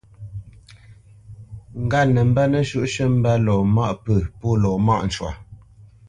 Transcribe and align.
Ŋgât 1.81 2.07
nə 2.13 2.21
mbə́ 2.29 2.45
nəshǔʼshʉ̂ 2.51 3.07
mbə́ 3.19 3.35
lɔ 3.45 3.55
maʼ 3.75 3.91
pə̂ 4.03 4.15
pô 4.39 4.47
lɔ 4.61 4.71
mâʼ 4.85 5.01
cwa. 5.13 5.31